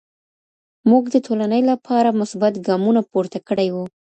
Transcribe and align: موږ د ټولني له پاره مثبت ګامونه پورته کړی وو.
موږ 0.89 1.03
د 1.13 1.15
ټولني 1.25 1.61
له 1.69 1.75
پاره 1.85 2.11
مثبت 2.21 2.53
ګامونه 2.67 3.01
پورته 3.11 3.39
کړی 3.47 3.67
وو. 3.71 3.85